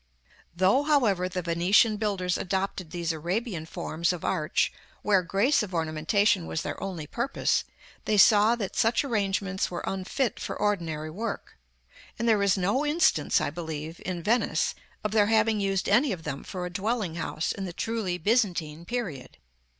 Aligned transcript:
Though, 0.55 0.81
however, 0.81 1.29
the 1.29 1.43
Venetian 1.43 1.97
builders 1.97 2.35
adopted 2.35 2.89
these 2.89 3.11
Arabian 3.13 3.67
forms 3.67 4.11
of 4.11 4.25
arch 4.25 4.73
where 5.03 5.21
grace 5.21 5.61
of 5.61 5.75
ornamentation 5.75 6.47
was 6.47 6.63
their 6.63 6.81
only 6.81 7.05
purpose, 7.05 7.65
they 8.05 8.17
saw 8.17 8.55
that 8.55 8.75
such 8.75 9.03
arrangements 9.03 9.69
were 9.69 9.83
unfit 9.85 10.39
for 10.39 10.55
ordinary 10.57 11.11
work; 11.11 11.55
and 12.17 12.27
there 12.27 12.41
is 12.41 12.57
no 12.57 12.83
instance, 12.83 13.39
I 13.39 13.51
believe, 13.51 14.01
in 14.03 14.23
Venice, 14.23 14.73
of 15.03 15.11
their 15.11 15.27
having 15.27 15.59
used 15.59 15.87
any 15.87 16.11
of 16.11 16.23
them 16.23 16.43
for 16.43 16.65
a 16.65 16.71
dwelling 16.71 17.13
house 17.17 17.51
in 17.51 17.65
the 17.65 17.71
truly 17.71 18.17
Byzantine 18.17 18.85
period. 18.85 19.37